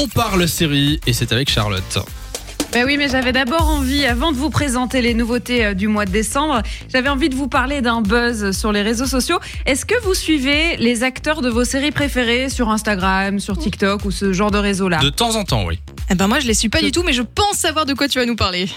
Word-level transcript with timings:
On 0.00 0.06
parle 0.06 0.46
série 0.46 1.00
et 1.08 1.12
c'est 1.12 1.32
avec 1.32 1.50
Charlotte. 1.50 1.98
Ben 2.72 2.84
oui, 2.86 2.96
mais 2.96 3.08
j'avais 3.08 3.32
d'abord 3.32 3.66
envie, 3.66 4.04
avant 4.04 4.30
de 4.30 4.36
vous 4.36 4.48
présenter 4.48 5.02
les 5.02 5.12
nouveautés 5.12 5.64
euh, 5.66 5.74
du 5.74 5.88
mois 5.88 6.04
de 6.04 6.12
décembre, 6.12 6.62
j'avais 6.88 7.08
envie 7.08 7.28
de 7.28 7.34
vous 7.34 7.48
parler 7.48 7.80
d'un 7.80 8.00
buzz 8.00 8.56
sur 8.56 8.70
les 8.70 8.82
réseaux 8.82 9.06
sociaux. 9.06 9.40
Est-ce 9.66 9.84
que 9.84 10.00
vous 10.04 10.14
suivez 10.14 10.76
les 10.76 11.02
acteurs 11.02 11.42
de 11.42 11.48
vos 11.48 11.64
séries 11.64 11.90
préférées 11.90 12.48
sur 12.48 12.68
Instagram, 12.68 13.40
sur 13.40 13.58
TikTok 13.58 14.04
ou 14.04 14.12
ce 14.12 14.32
genre 14.32 14.52
de 14.52 14.58
réseau-là? 14.58 14.98
De 14.98 15.10
temps 15.10 15.34
en 15.34 15.42
temps, 15.42 15.64
oui. 15.66 15.80
Eh 16.10 16.14
ben 16.14 16.28
moi 16.28 16.38
je 16.38 16.46
les 16.46 16.54
suis 16.54 16.68
pas 16.68 16.80
du 16.80 16.92
tout, 16.92 17.02
mais 17.02 17.12
je 17.12 17.22
pense 17.22 17.56
savoir 17.56 17.84
de 17.84 17.94
quoi 17.94 18.06
tu 18.06 18.20
vas 18.20 18.26
nous 18.26 18.36
parler. 18.36 18.68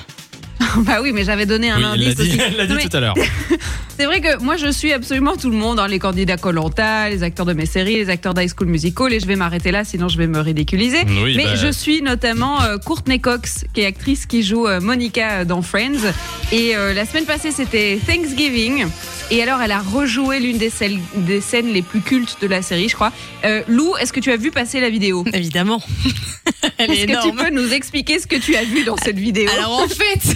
Bah 0.85 0.99
oui, 1.01 1.11
mais 1.13 1.23
j'avais 1.23 1.45
donné 1.45 1.69
un 1.69 1.77
Oui, 1.77 1.83
elle 1.93 1.99
l'a 2.01 2.05
indice 2.07 2.15
dit, 2.15 2.21
aussi. 2.21 2.39
elle 2.45 2.55
l'a 2.57 2.65
dit 2.65 2.73
Non, 2.73 2.79
mais 2.81 2.87
tout 2.89 2.97
à 2.97 2.99
l'heure. 2.99 3.15
C'est 3.97 4.05
vrai 4.05 4.21
que 4.21 4.41
moi 4.41 4.55
je 4.57 4.71
suis 4.71 4.93
absolument 4.93 5.35
tout 5.37 5.49
le 5.51 5.57
monde, 5.57 5.79
hein, 5.79 5.87
les 5.87 5.99
candidats 5.99 6.37
Colanta, 6.37 7.09
les 7.09 7.21
acteurs 7.23 7.45
de 7.45 7.53
mes 7.53 7.67
séries, 7.67 7.95
les 7.97 8.09
acteurs 8.09 8.33
d'High 8.33 8.49
School 8.55 8.67
Musical, 8.67 9.13
et 9.13 9.19
je 9.19 9.27
vais 9.27 9.35
m'arrêter 9.35 9.69
là, 9.71 9.83
sinon 9.83 10.07
je 10.07 10.17
vais 10.17 10.25
me 10.27 10.39
ridiculiser. 10.39 10.99
Oui, 11.23 11.35
Mais 11.37 11.43
bah, 11.43 11.55
je 11.55 11.71
suis 11.71 12.01
notamment 12.01 12.61
euh, 12.63 12.77
Courtney 12.77 13.19
Cox, 13.19 13.65
qui 13.73 13.81
est 13.81 13.85
actrice 13.85 14.25
qui 14.25 14.41
joue 14.41 14.65
euh, 14.67 14.79
Monica 14.79 15.41
euh, 15.41 15.45
dans 15.45 15.61
Friends. 15.61 16.11
Et 16.51 16.75
euh, 16.75 16.93
la 16.93 17.05
semaine 17.05 17.25
passée, 17.25 17.51
c'était 17.51 17.99
Thanksgiving. 18.07 18.85
Et 19.29 19.43
alors, 19.43 19.61
elle 19.61 19.71
a 19.71 19.79
rejoué 19.79 20.39
l'une 20.39 20.57
des, 20.57 20.69
scènes- 20.71 20.99
des 21.15 21.39
scènes 21.41 21.71
les 21.71 21.81
plus 21.83 22.01
cultes 22.01 22.37
de 22.41 22.47
la 22.47 22.61
série, 22.61 22.89
je 22.89 22.95
crois. 22.95 23.11
Euh, 23.45 23.61
Lou, 23.67 23.95
est-ce 23.97 24.11
que 24.13 24.19
tu 24.19 24.31
as 24.31 24.37
vu 24.37 24.51
passer 24.51 24.79
la 24.79 24.89
vidéo? 24.89 25.23
Évidemment. 25.33 25.81
Elle 26.77 26.91
est 26.91 27.03
Est-ce 27.03 27.05
que 27.05 27.29
tu 27.29 27.35
peux 27.35 27.49
nous 27.51 27.71
expliquer 27.73 28.19
ce 28.19 28.25
que 28.27 28.35
tu 28.35 28.55
as 28.55 28.63
vu 28.63 28.83
dans 28.83 28.97
cette 28.97 29.17
vidéo? 29.17 29.49
Alors 29.55 29.79
en 29.79 29.87
fait, 29.87 30.35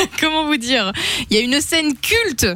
comment 0.20 0.46
vous 0.46 0.56
dire? 0.56 0.92
Il 1.30 1.36
y 1.36 1.40
a 1.40 1.42
une 1.42 1.60
scène 1.60 1.94
culte 1.96 2.46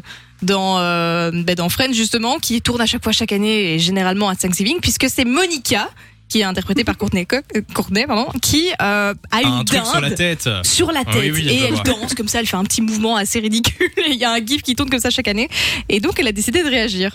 dans, 0.42 0.78
euh, 0.78 1.30
ben, 1.32 1.54
dans 1.54 1.68
Friends 1.68 1.92
justement 1.92 2.38
qui 2.38 2.60
tourne 2.60 2.80
à 2.80 2.86
chaque 2.86 3.02
fois 3.02 3.12
chaque 3.12 3.32
année 3.32 3.74
et 3.74 3.78
généralement 3.78 4.28
à 4.28 4.36
Thanksgiving 4.36 4.78
puisque 4.80 5.08
c'est 5.08 5.24
Monica 5.24 5.88
qui 6.28 6.40
est 6.40 6.44
interprétée 6.44 6.84
par 6.84 6.96
Courtney, 6.96 7.26
Co- 7.26 7.36
euh, 7.54 7.60
Courtney 7.74 8.06
pardon, 8.06 8.26
qui 8.40 8.70
euh, 8.82 9.14
a 9.30 9.42
une 9.42 9.48
un 9.48 9.64
truc 9.64 9.84
sur 9.86 10.00
la 10.00 10.10
tête. 10.10 10.48
sur 10.64 10.90
la 10.90 11.00
Ah 11.06 11.12
tête 11.12 11.22
oui, 11.22 11.30
oui, 11.32 11.48
et 11.48 11.60
elle 11.60 11.82
danse 11.84 12.14
comme 12.14 12.28
ça, 12.28 12.40
elle 12.40 12.46
fait 12.46 12.56
un 12.56 12.64
petit 12.64 12.80
mouvement 12.82 13.16
assez 13.16 13.38
ridicule 13.40 13.90
et 13.98 14.10
il 14.10 14.16
y 14.16 14.24
a 14.24 14.32
un 14.32 14.44
gif 14.44 14.62
qui 14.62 14.74
tourne 14.74 14.90
comme 14.90 15.00
ça 15.00 15.10
chaque 15.10 15.28
année 15.28 15.48
et 15.88 16.00
donc 16.00 16.18
elle 16.18 16.26
a 16.28 16.32
décidé 16.32 16.62
de 16.62 16.68
réagir. 16.68 17.14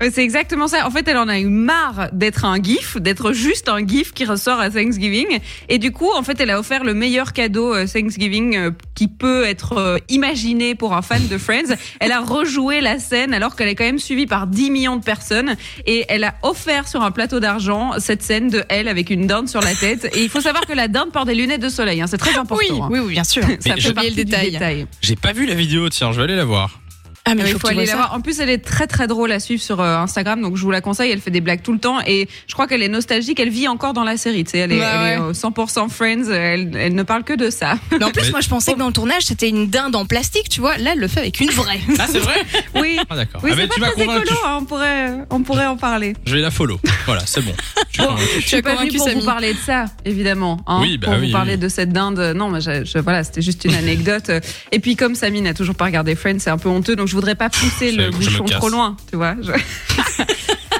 Ouais, 0.00 0.10
C'est 0.10 0.22
exactement 0.24 0.66
ça. 0.66 0.86
En 0.86 0.90
fait, 0.90 1.06
elle 1.06 1.16
en 1.18 1.28
a 1.28 1.38
eu 1.38 1.46
marre 1.46 2.08
d'être 2.12 2.44
un 2.44 2.60
gif, 2.62 2.96
d'être 2.96 3.32
juste 3.32 3.68
un 3.68 3.86
gif 3.86 4.12
qui 4.12 4.24
ressort 4.24 4.58
à 4.58 4.70
Thanksgiving. 4.70 5.38
Et 5.68 5.78
du 5.78 5.92
coup, 5.92 6.10
en 6.14 6.22
fait, 6.22 6.40
elle 6.40 6.50
a 6.50 6.58
offert 6.58 6.84
le 6.84 6.94
meilleur 6.94 7.32
cadeau 7.32 7.74
euh, 7.74 7.86
Thanksgiving 7.86 8.56
euh, 8.56 8.70
qui 8.94 9.08
peut 9.08 9.44
être 9.44 9.78
euh, 9.78 9.98
imaginé 10.08 10.74
pour 10.74 10.94
un 10.94 11.02
fan 11.02 11.26
de 11.28 11.38
Friends. 11.38 11.74
Elle 12.00 12.12
a 12.12 12.20
rejoué 12.20 12.80
la 12.80 12.98
scène 12.98 13.32
alors 13.34 13.54
qu'elle 13.56 13.68
est 13.68 13.74
quand 13.74 13.84
même 13.84 13.98
suivie 13.98 14.26
par 14.26 14.46
10 14.46 14.70
millions 14.70 14.96
de 14.96 15.04
personnes. 15.04 15.56
Et 15.86 16.04
elle 16.08 16.24
a 16.24 16.34
offert 16.42 16.88
sur 16.88 17.02
un 17.02 17.10
plateau 17.10 17.38
d'argent 17.40 17.92
cette 17.98 18.22
scène 18.22 18.48
de 18.48 18.64
elle 18.68 18.88
avec 18.88 19.10
une 19.10 19.26
dinde 19.26 19.48
sur 19.48 19.60
la 19.60 19.74
tête. 19.74 20.10
Et 20.16 20.22
il 20.22 20.28
faut 20.28 20.40
savoir 20.40 20.66
que 20.66 20.72
la 20.72 20.88
dinde 20.88 21.12
porte 21.12 21.26
des 21.26 21.34
lunettes 21.34 21.62
de 21.62 21.68
soleil. 21.68 22.00
hein. 22.00 22.06
C'est 22.08 22.18
très 22.18 22.36
important. 22.36 22.64
Oui, 22.68 22.80
hein. 22.80 22.88
oui, 22.90 22.98
oui, 22.98 23.12
bien 23.12 23.24
sûr. 23.24 23.42
Ça 23.60 23.74
Mais 23.74 23.80
fait 23.80 23.92
partie 23.92 24.10
le 24.10 24.24
détail. 24.24 24.86
J'ai 25.00 25.16
pas 25.16 25.32
vu 25.32 25.46
la 25.46 25.54
vidéo, 25.54 25.88
tiens, 25.88 26.12
je 26.12 26.18
vais 26.18 26.24
aller 26.24 26.36
la 26.36 26.44
voir. 26.44 26.80
Ah 27.26 27.32
il 27.34 27.40
faut 27.46 27.52
faut 27.52 27.58
que 27.68 27.72
tu 27.72 27.78
aller 27.78 27.86
la 27.86 27.96
voir. 27.96 28.12
En 28.14 28.20
plus, 28.20 28.38
elle 28.40 28.50
est 28.50 28.58
très 28.58 28.86
très 28.86 29.06
drôle 29.06 29.32
à 29.32 29.40
suivre 29.40 29.62
sur 29.62 29.80
euh, 29.80 29.96
Instagram, 29.96 30.42
donc 30.42 30.56
je 30.56 30.62
vous 30.62 30.70
la 30.70 30.82
conseille. 30.82 31.10
Elle 31.10 31.20
fait 31.22 31.30
des 31.30 31.40
blagues 31.40 31.62
tout 31.62 31.72
le 31.72 31.78
temps 31.78 32.00
et 32.06 32.28
je 32.46 32.52
crois 32.52 32.66
qu'elle 32.66 32.82
est 32.82 32.88
nostalgique. 32.88 33.40
Elle 33.40 33.48
vit 33.48 33.66
encore 33.66 33.94
dans 33.94 34.04
la 34.04 34.18
série. 34.18 34.44
Tu 34.44 34.50
sais, 34.50 34.58
elle 34.58 34.72
est, 34.72 34.78
Ouais, 34.78 34.84
elle 34.84 35.12
est, 35.14 35.18
ouais. 35.20 35.28
euh, 35.30 35.32
100% 35.32 35.88
Friends. 35.88 36.30
Elle, 36.30 36.76
elle 36.76 36.94
ne 36.94 37.02
parle 37.02 37.24
que 37.24 37.32
de 37.32 37.48
ça. 37.48 37.78
Mais 37.92 38.04
en 38.04 38.10
plus, 38.10 38.24
Mais- 38.26 38.30
moi 38.32 38.40
je 38.42 38.48
pensais 38.50 38.74
que 38.74 38.78
dans 38.78 38.88
le 38.88 38.92
tournage 38.92 39.22
c'était 39.22 39.48
une 39.48 39.68
dinde 39.70 39.96
en 39.96 40.04
plastique, 40.04 40.50
tu 40.50 40.60
vois. 40.60 40.76
Là, 40.76 40.90
elle 40.92 40.98
le 41.00 41.08
fait 41.08 41.20
avec 41.20 41.40
une 41.40 41.50
vraie. 41.50 41.80
Ah, 41.98 42.06
c'est 42.10 42.18
vrai 42.18 42.42
Oui. 42.74 42.98
Ah, 43.08 43.16
d'accord. 43.16 43.40
Oui, 43.42 43.50
Ah, 43.52 43.56
c'est 43.56 43.62
mais 43.62 43.68
pas 43.68 43.74
tu 43.74 43.80
m'as 43.80 43.90
convaincu. 43.92 44.22
écolo, 44.26 44.40
hein, 44.44 44.58
on 44.60 44.64
pourrait, 44.66 45.10
on 45.30 45.40
pourrait 45.40 45.66
en 45.66 45.76
parler. 45.78 46.14
Je 46.26 46.34
vais 46.36 46.42
la 46.42 46.50
follow. 46.50 46.78
Voilà, 47.06 47.22
c'est 47.24 47.40
bon. 47.42 47.52
Bon, 47.98 48.06
convaincu. 48.06 48.24
je 48.40 48.46
suis 48.46 48.56
as 48.56 48.62
pas 48.62 48.76
venue 48.76 48.92
pour 48.96 49.06
Samy. 49.06 49.20
vous 49.20 49.26
parler 49.26 49.52
de 49.52 49.58
ça, 49.58 49.84
évidemment. 50.04 50.60
hein, 50.66 50.78
Oui, 50.82 50.98
bah 50.98 51.08
pour 51.08 51.16
oui, 51.20 51.26
vous 51.26 51.32
parler 51.32 51.52
oui. 51.54 51.58
de 51.58 51.68
cette 51.68 51.90
dinde. 51.92 52.32
Non, 52.36 52.48
mais 52.50 52.60
je, 52.60 52.84
je- 52.84 52.98
voilà, 52.98 53.22
c'était 53.24 53.42
juste 53.42 53.64
une 53.64 53.74
anecdote. 53.74 54.30
Et 54.72 54.80
puis, 54.80 54.96
comme 54.96 55.14
Samy 55.14 55.40
n'a 55.42 55.54
toujours 55.54 55.74
pas 55.74 55.84
regardé 55.84 56.14
Friends, 56.14 56.38
c'est 56.40 56.50
un 56.50 56.58
peu 56.58 56.68
honteux, 56.68 56.96
donc 56.96 57.08
je 57.08 57.14
voudrais 57.14 57.34
pas 57.36 57.50
pousser 57.50 57.92
le 57.92 58.10
bouchon 58.10 58.44
trop 58.44 58.68
loin, 58.68 58.96
tu 59.10 59.16
vois. 59.16 59.36
je- 59.42 59.93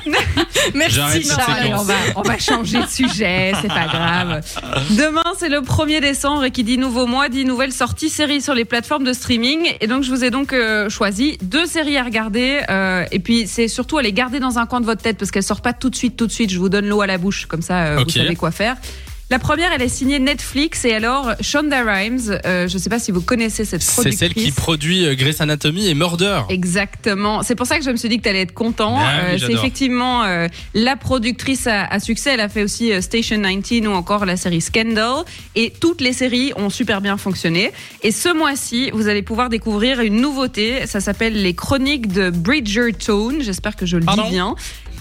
Merci 0.75 0.95
J'arrête 0.97 1.25
cette 1.25 1.37
Charles. 1.41 1.75
On 1.75 1.83
va, 1.83 1.95
on 2.17 2.23
va 2.23 2.39
changer 2.39 2.79
de 2.83 2.87
sujet, 2.87 3.53
c'est 3.61 3.69
pas 3.69 3.87
grave. 3.87 4.41
Demain, 4.91 5.23
c'est 5.39 5.49
le 5.49 5.61
1er 5.61 6.01
décembre 6.01 6.45
et 6.45 6.51
qui 6.51 6.65
dit 6.65 6.79
nouveau 6.79 7.07
mois 7.07 7.29
dit 7.29 7.45
nouvelle 7.45 7.73
sortie 7.73 8.09
série 8.09 8.41
sur 8.41 8.55
les 8.55 8.65
plateformes 8.65 9.05
de 9.05 9.13
streaming. 9.13 9.69
Et 9.81 9.87
donc, 9.87 10.03
je 10.03 10.11
vous 10.11 10.25
ai 10.25 10.31
donc 10.31 10.53
euh, 10.53 10.89
choisi 10.89 11.39
deux 11.43 11.67
séries 11.67 11.97
à 11.97 12.03
regarder. 12.03 12.61
euh, 12.71 13.05
et 13.13 13.19
puis, 13.19 13.47
c'est 13.47 13.69
surtout 13.69 13.99
à 13.99 14.03
les 14.03 14.13
garder 14.13 14.41
dans 14.41 14.59
un 14.59 14.67
coin 14.67 14.81
de 14.81 14.87
votre 14.87 15.03
tête 15.03 15.19
parce 15.19 15.31
qu'elles 15.31 15.43
sortent 15.43 15.65
pas 15.65 15.73
tout 15.73 15.91
de 15.91 15.97
suite, 15.97 16.17
tout 16.17 16.27
de 16.27 16.33
suite. 16.33 16.51
Je 16.51 16.59
vous 16.59 16.69
donne 16.69 16.87
l'eau 16.87 17.01
à 17.03 17.07
la 17.07 17.19
bouche, 17.19 17.47
comme 17.47 17.63
ça, 17.63 17.85
euh, 17.85 17.99
Ok. 17.99 18.05
vous 18.05 18.11
savez 18.11 18.37
quoi 18.37 18.51
faire. 18.51 18.77
La 19.31 19.39
première, 19.39 19.73
elle 19.73 19.81
est 19.81 19.89
signée 19.89 20.19
Netflix 20.19 20.85
et 20.85 20.93
alors 20.93 21.33
Shonda 21.41 21.83
Rhimes. 21.83 22.39
euh, 22.45 22.69
je 22.69 22.77
sais 22.77 22.91
pas 22.91 22.99
si 22.99 23.11
vous 23.11 23.23
connaissez 23.23 23.65
cette 23.65 23.83
C'est 23.83 23.93
productrice. 23.93 24.19
celle 24.19 24.35
qui 24.35 24.53
produit 24.53 25.07
euh, 25.07 25.15
Grey's 25.15 25.41
Anatomy 25.41 25.89
et 25.89 25.95
Murder. 25.95 26.43
Exactement. 26.51 27.43
C'est 27.43 27.55
pour 27.55 27.67
ça 27.67 27.79
que 27.79 27.85
je 27.85 27.91
me 27.91 27.97
suis 27.97 28.11
dit 28.11 28.19
que 28.19 28.23
tu 28.25 28.29
allais 28.29 28.43
être 28.43 28.53
content. 28.53 28.97
Ah 28.99 29.23
oui, 29.31 29.35
Euh, 29.43 29.47
c'est 29.47 29.53
effectivement 29.55 30.25
euh, 30.25 30.47
la 30.75 30.97
productrice 30.97 31.67
à, 31.67 31.85
à 31.87 32.01
succès. 32.01 32.33
Elle 32.35 32.41
a 32.41 32.51
fait 32.51 32.63
aussi 32.63 32.91
Station 33.03 33.39
19 33.41 33.89
ou 33.91 33.95
encore 33.97 34.27
la 34.27 34.37
série 34.37 34.61
Scandal. 34.61 35.25
Et 35.57 35.73
toutes 35.81 36.03
les 36.03 36.13
séries 36.13 36.53
ont 36.57 36.69
super 36.71 37.01
bien 37.01 37.17
fonctionné. 37.17 37.73
Et 38.03 38.13
ce 38.13 38.29
mois-ci, 38.29 38.91
vous 38.93 39.09
allez 39.09 39.23
pouvoir 39.23 39.49
découvrir 39.49 40.01
une 40.01 40.21
nouveauté. 40.21 40.87
Ça 40.87 41.01
s'appelle 41.01 41.41
Les 41.43 41.55
Chroniques 41.55 42.09
de 42.13 42.29
Bridgerton. 42.29 43.39
J'espère 43.41 43.75
que 43.77 43.87
je 43.87 43.97
le 43.97 44.05
Pardon? 44.05 44.25
dis 44.25 44.31
bien. 44.33 44.55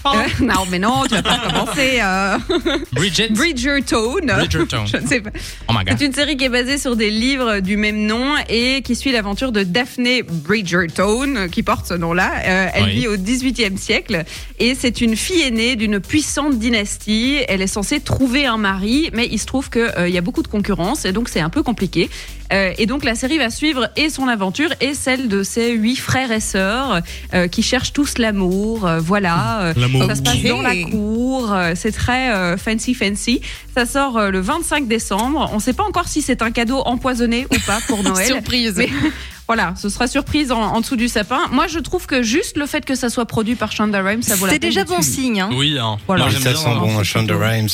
Euh, 0.05 0.09
non, 0.41 0.65
mais 0.69 0.79
non, 0.79 1.03
tu 1.07 1.15
vas 1.15 1.23
pas 1.23 1.39
commencer. 1.39 1.99
euh, 2.01 2.37
Bridget? 2.93 3.29
Bridgerton. 3.31 4.25
Bridgerton. 4.25 4.85
Je 4.91 4.97
ne 4.97 5.07
sais 5.07 5.21
pas. 5.21 5.29
Oh 5.69 5.73
my 5.77 5.85
god. 5.85 5.95
C'est 5.97 6.05
une 6.05 6.13
série 6.13 6.35
qui 6.37 6.45
est 6.45 6.49
basée 6.49 6.77
sur 6.77 6.95
des 6.95 7.09
livres 7.09 7.59
du 7.59 7.77
même 7.77 8.05
nom 8.05 8.33
et 8.49 8.81
qui 8.81 8.95
suit 8.95 9.11
l'aventure 9.11 9.51
de 9.51 9.63
Daphne 9.63 10.21
Bridgerton, 10.29 11.35
euh, 11.35 11.47
qui 11.47 11.63
porte 11.63 11.85
ce 11.87 11.93
nom-là. 11.93 12.31
Euh, 12.45 12.67
elle 12.73 12.83
Oui. 12.85 12.91
vit 12.91 13.07
au 13.07 13.17
XVIIIe 13.17 13.77
siècle 13.77 14.23
et 14.59 14.75
c'est 14.75 15.01
une 15.01 15.15
fille 15.15 15.41
aînée 15.41 15.75
d'une 15.75 15.99
puissante 15.99 16.57
dynastie. 16.59 17.37
Elle 17.47 17.61
est 17.61 17.67
censée 17.67 17.99
trouver 17.99 18.45
un 18.45 18.57
mari, 18.57 19.09
mais 19.13 19.27
il 19.31 19.39
se 19.39 19.45
trouve 19.45 19.69
qu'il 19.69 20.09
y 20.09 20.17
a 20.17 20.21
beaucoup 20.21 20.43
de 20.43 20.47
concurrence 20.47 21.05
et 21.05 21.11
donc 21.11 21.29
c'est 21.29 21.39
un 21.41 21.49
peu 21.49 21.63
compliqué. 21.63 22.09
Euh, 22.53 22.73
et 22.77 22.85
donc 22.85 23.03
la 23.03 23.15
série 23.15 23.37
va 23.39 23.49
suivre 23.49 23.89
et 23.97 24.09
son 24.09 24.27
aventure 24.27 24.69
et 24.79 24.93
celle 24.93 25.27
de 25.27 25.43
ses 25.43 25.71
huit 25.71 25.95
frères 25.97 26.31
et 26.31 26.39
sœurs 26.39 27.01
euh, 27.33 27.47
qui 27.47 27.63
cherchent 27.63 27.91
tous 27.93 28.17
l'amour. 28.19 28.85
euh, 28.87 28.99
voilà. 28.99 29.73
L'amour. 29.75 30.05
ça 30.05 30.15
se 30.15 30.21
passe 30.21 30.41
dans 30.43 30.61
la 30.61 30.75
cour, 30.75 31.55
c'est 31.75 31.91
très 31.91 32.31
euh, 32.33 32.55
fancy 32.57 32.93
fancy. 32.93 33.41
Ça 33.75 33.85
sort 33.85 34.17
euh, 34.17 34.29
le 34.29 34.39
25 34.39 34.87
décembre. 34.87 35.49
On 35.51 35.55
ne 35.55 35.61
sait 35.61 35.73
pas 35.73 35.83
encore 35.83 36.07
si 36.07 36.21
c'est 36.21 36.41
un 36.41 36.51
cadeau 36.51 36.79
empoisonné 36.85 37.45
ou 37.51 37.55
pas 37.65 37.79
pour 37.87 38.03
Noël. 38.03 38.27
Surprise. 38.27 38.75
Mais- 38.77 38.89
Voilà, 39.45 39.73
ce 39.77 39.89
sera 39.89 40.07
surprise 40.07 40.53
en, 40.53 40.61
en 40.61 40.79
dessous 40.79 40.95
du 40.95 41.09
sapin. 41.09 41.39
Moi, 41.51 41.67
je 41.67 41.79
trouve 41.79 42.05
que 42.07 42.23
juste 42.23 42.55
le 42.57 42.65
fait 42.65 42.85
que 42.85 42.95
ça 42.95 43.09
soit 43.09 43.25
produit 43.25 43.55
par 43.55 43.73
Shonda 43.73 44.01
Rhimes, 44.01 44.21
ça 44.21 44.35
vaut 44.35 44.45
la 44.45 44.53
C'est 44.53 44.59
peine 44.59 44.69
déjà 44.69 44.83
d'être 44.85 44.95
bon 44.95 45.01
signe. 45.01 45.41
Hein. 45.41 45.49
Oui, 45.53 45.77
hein. 45.77 45.97
Voilà. 46.07 46.23
Moi, 46.25 46.33
ça 46.33 46.39
bien. 46.51 46.55
sent 46.55 46.67
hein. 46.69 46.77
bon, 46.79 47.03
Shonda 47.03 47.35
Rhimes. 47.37 47.67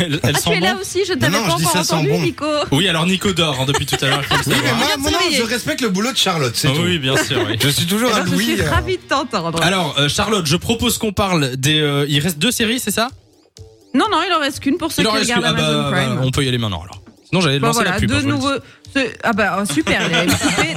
Elle, 0.00 0.20
elle 0.22 0.32
Ah, 0.34 0.38
sent 0.38 0.50
tu 0.50 0.56
es 0.56 0.60
là 0.60 0.76
aussi 0.80 1.04
Je 1.06 1.12
ne 1.14 1.18
t'avais 1.18 1.32
non, 1.38 1.44
pas 1.46 1.56
je 1.58 1.64
encore 1.64 1.76
entendu, 1.80 2.08
bon. 2.08 2.20
Nico. 2.20 2.46
Oui, 2.72 2.88
alors 2.88 3.06
Nico 3.06 3.32
dort 3.32 3.58
hein, 3.60 3.64
depuis 3.66 3.86
tout 3.86 3.96
à 4.02 4.06
l'heure. 4.08 4.22
Oui, 4.46 4.54
mais 4.62 4.72
moi, 4.74 4.86
non, 5.12 5.18
réveiller. 5.18 5.36
je 5.38 5.42
respecte 5.44 5.80
le 5.80 5.88
boulot 5.88 6.12
de 6.12 6.16
Charlotte, 6.16 6.52
c'est 6.54 6.68
Ah 6.68 6.74
tout. 6.74 6.82
oui, 6.82 6.98
bien 6.98 7.16
sûr. 7.16 7.38
oui. 7.48 7.56
Je 7.62 7.68
suis 7.68 7.86
toujours 7.86 8.10
à 8.12 8.16
Alors, 8.16 8.26
je 8.26 8.32
Louis. 8.32 8.44
suis 8.44 8.60
euh, 8.60 8.70
ravie 8.70 8.96
de 8.96 9.02
t'entendre. 9.02 9.62
Alors, 9.62 9.94
euh, 9.98 10.08
Charlotte, 10.08 10.44
je 10.46 10.56
propose 10.56 10.98
qu'on 10.98 11.12
parle 11.12 11.56
des. 11.56 11.78
euh, 11.80 12.04
il 12.08 12.18
reste 12.20 12.38
deux 12.38 12.50
séries, 12.50 12.80
c'est 12.80 12.90
ça? 12.90 13.08
Non, 13.94 14.06
non, 14.10 14.18
il 14.28 14.32
en 14.32 14.40
reste 14.40 14.60
qu'une 14.60 14.76
pour 14.76 14.92
ceux 14.92 15.02
Il 15.02 15.08
en 15.08 15.12
qui 15.12 15.18
reste 15.18 15.34
regardent 15.34 15.56
qu'une. 15.56 15.64
Ah 15.64 15.68
Amazon 15.68 15.82
bah, 15.90 15.96
Prime. 15.96 16.14
bah, 16.16 16.22
on 16.24 16.30
peut 16.30 16.44
y 16.44 16.48
aller 16.48 16.58
maintenant 16.58 16.82
alors. 16.82 17.00
Sinon, 17.28 17.40
j'allais 17.40 17.58
Bon, 17.58 17.68
lancer 17.68 17.76
voilà, 17.78 17.92
la 17.92 17.98
pub. 17.98 18.08
deux 18.10 18.16
hein, 18.16 18.20
je 18.22 18.26
nouveaux. 18.28 18.50
Ce- 19.00 19.12
Ah 19.22 19.32
bah 19.32 19.58
oh, 19.60 19.64
super. 19.72 20.08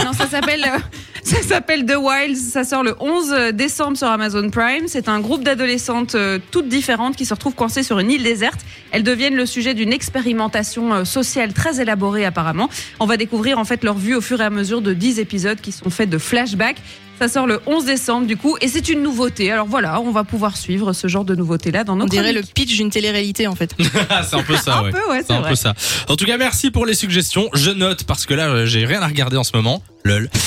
Non, 0.04 0.14
ça 0.14 0.28
s'appelle 0.28 0.64
euh, 0.66 0.80
ça 1.24 1.42
s'appelle 1.42 1.86
The 1.86 1.96
Wilds. 1.98 2.38
Ça 2.52 2.64
sort 2.64 2.84
le 2.84 2.96
11 3.00 3.54
décembre 3.54 3.98
sur 3.98 4.08
Amazon 4.08 4.50
Prime. 4.50 4.88
C'est 4.88 5.08
un 5.10 5.20
groupe 5.20 5.44
d'adolescentes 5.44 6.16
euh, 6.16 6.40
toutes 6.52 6.68
différentes 6.68 7.16
qui 7.16 7.26
se 7.26 7.34
retrouvent 7.34 7.56
coincées 7.56 7.84
sur 7.84 8.00
une 8.00 8.12
île 8.12 8.24
déserte. 8.24 8.60
Elles 8.92 9.04
deviennent 9.04 9.36
le 9.36 9.46
sujet 9.46 9.74
d'une 9.74 9.94
expérimentation 9.94 10.94
euh, 10.94 11.06
sociale 11.06 11.54
très 11.54 11.82
élaborée 11.82 12.26
apparemment. 12.26 12.70
On 13.00 13.06
va 13.06 13.18
découvrir 13.18 13.60
en 13.60 13.66
fait 13.66 13.84
leur 13.84 13.98
vue 13.98 14.16
au 14.16 14.22
fur 14.22 14.42
et 14.42 14.46
à 14.46 14.50
mesure 14.50 14.82
de 14.82 14.94
10 14.94 15.20
épisodes 15.20 15.60
qui 15.62 15.72
sont 15.72 15.90
faits 15.90 16.10
de 16.10 16.18
flashbacks. 16.18 16.78
Ça 17.20 17.28
sort 17.28 17.48
le 17.48 17.60
11 17.66 17.84
décembre 17.84 18.28
du 18.28 18.38
coup 18.38 18.56
et 18.62 18.70
c'est 18.70 18.88
une 18.88 19.04
nouveauté. 19.04 19.52
Alors 19.52 19.68
voilà, 19.68 20.00
on 20.00 20.10
va 20.12 20.24
pouvoir 20.24 20.56
suivre 20.56 20.94
ce 20.94 21.10
genre 21.10 21.26
de 21.26 21.36
nouveauté 21.36 21.70
là 21.70 21.84
dans 21.84 21.92
On 21.94 21.98
notre 21.98 22.12
dirait 22.12 22.32
le 22.32 22.42
pitch 22.44 22.78
d'une 22.78 22.90
télé-réalité 22.90 23.46
en 23.46 23.56
fait. 23.56 23.76
C'est 24.24 24.36
un 24.38 24.44
peu 24.44 24.56
ça, 24.56 24.78
un 24.78 24.84
ouais. 24.86 24.92
peu 24.92 25.10
ouais, 25.10 25.18
C'est 25.20 25.28
c'est 25.28 25.34
un 25.34 25.42
vrai. 25.42 25.50
peu 25.50 25.56
ça. 25.58 25.74
En 26.08 26.16
tout 26.16 26.24
cas, 26.26 26.38
merci 26.38 26.72
pour 26.72 26.86
les 26.86 26.94
suggestions. 26.94 27.50
Je 27.56 27.72
note 27.72 28.06
parce 28.10 28.26
que 28.26 28.34
là, 28.34 28.48
euh, 28.48 28.66
j'ai 28.66 28.88
rien 28.88 29.04
à 29.04 29.08
regarder 29.08 29.38
en 29.38 29.44
ce 29.44 29.56
moment. 29.56 29.82
Lol. 30.04 30.30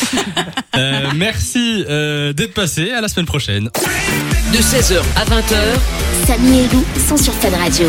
Euh, 0.74 1.10
merci 1.14 1.84
euh, 1.86 2.32
d'être 2.32 2.54
passé. 2.54 2.92
À 2.92 3.02
la 3.02 3.08
semaine 3.08 3.26
prochaine. 3.26 3.64
De 3.64 4.58
16h 4.58 5.02
à 5.16 5.24
20h, 5.26 6.26
Samy 6.26 6.60
et 6.60 6.68
Lou 6.68 6.82
sont 7.06 7.18
sur 7.18 7.34
Fan 7.34 7.54
Radio. 7.54 7.88